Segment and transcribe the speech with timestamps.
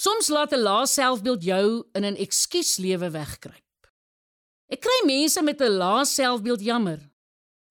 [0.00, 3.78] Soms laat 'n lae selfbeeld jou in 'n ekskuuslewe wegkruip.
[4.72, 7.00] Ek kry mense met 'n lae selfbeeld jammer,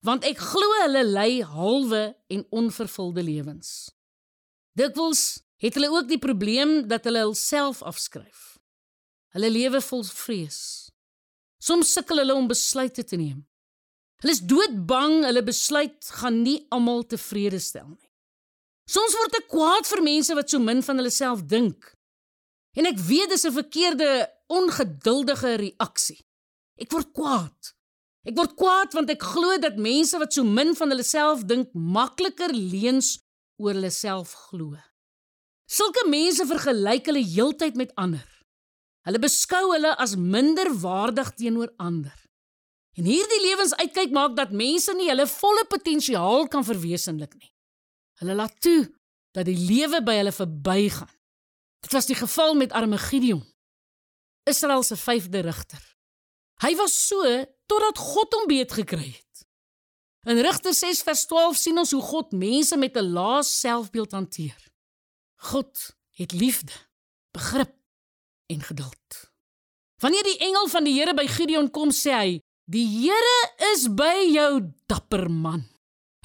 [0.06, 3.90] want ek glo hulle lei halwe en onvervulde lewens.
[4.78, 8.58] Dikwels het hulle ook die probleem dat hulle hulself afskryf.
[9.34, 10.90] Hulle lewe vol vrees.
[11.58, 13.46] Soms sukkel hulle om besluite te neem.
[14.20, 18.10] Hulle is doodbang hulle besluit gaan nie almal tevrede stel nie.
[18.86, 21.99] Soms word ek kwaad vir mense wat so min van hulle self dink.
[22.78, 26.20] En ek weet dis 'n verkeerde, ongeduldige reaksie.
[26.76, 27.74] Ek word kwaad.
[28.24, 31.72] Ek word kwaad want ek glo dat mense wat so min van hulle self dink,
[31.72, 33.18] makliker leuns
[33.56, 34.76] oor hulle self glo.
[35.70, 38.26] Sulke mense vergelyk hulle heeltyd met ander.
[39.06, 42.16] Hulle beskou hulle as minder waardig teenoor ander.
[42.98, 47.52] En hierdie lewensuitkyk maak dat mense nie hulle volle potensiaal kan verwesenlik nie.
[48.20, 48.90] Hulle laat toe
[49.36, 51.19] dat die lewe by hulle verbygaan.
[51.80, 53.44] Dit was die geval met arme Gideon.
[54.42, 55.82] Israel se vyfde rigter.
[56.60, 57.24] Hy was so
[57.66, 59.46] totdat God hom beet gekry het.
[60.28, 64.60] In Rigter 6 vers 12 sien ons hoe God mense met 'n lae selfbeeld hanteer.
[65.36, 66.72] God het liefde,
[67.32, 67.72] begrip
[68.46, 69.30] en geduld.
[70.00, 74.28] Wanneer die engel van die Here by Gideon kom, sê hy: "Die Here is by
[74.32, 75.68] jou, dapper man."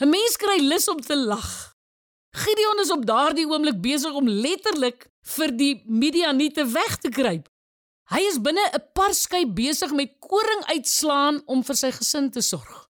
[0.02, 1.76] 'n Mens kry lus om te lag.
[2.36, 7.50] Gideon is op daardie oomblik besig om letterlik vir die Midianiete weg te kruip.
[8.14, 12.42] Hy is binne 'n paar skei besig met koring uitslaan om vir sy gesin te
[12.42, 12.90] sorg.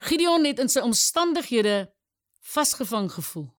[0.00, 1.92] Gideon het in sy omstandighede
[2.40, 3.54] vasgevang gevoel.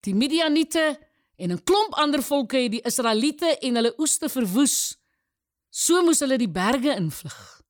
[0.00, 0.98] Die Midianiete
[1.36, 4.96] en 'n klomp ander volke het die Israeliete en hulle oeste verwoes.
[5.70, 7.60] So moes hulle die berge invlug.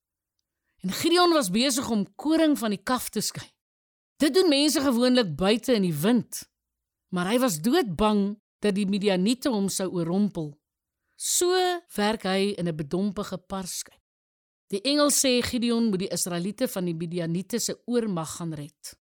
[0.83, 3.51] En Gideon was besig om koring van die kaf te skei.
[4.17, 6.53] Dit doen mense gewoonlik buite in die wind
[7.13, 10.53] maar hy was doodbang dat die Midianiete hom sou oorrompel.
[11.17, 11.51] So
[11.97, 13.99] werk hy in 'n bedompige parskei.
[14.73, 18.95] Die engel sê Gideon moet die Israeliete van die Midianiete se oormag gaan red.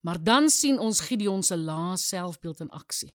[0.00, 3.12] Maar dan sien ons Gideon se lae selfbeeld in aksie.